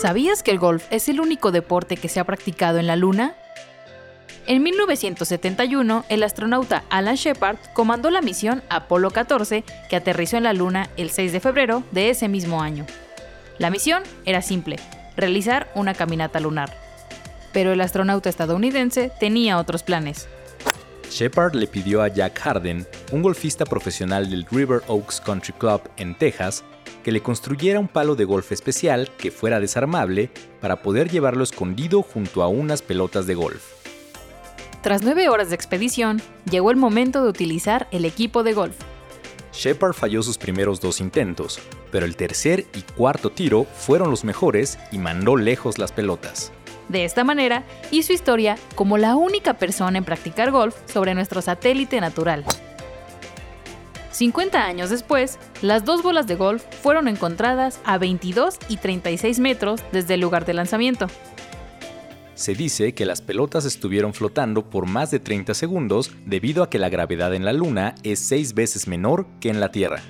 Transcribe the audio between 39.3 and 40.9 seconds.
Shepard falló sus primeros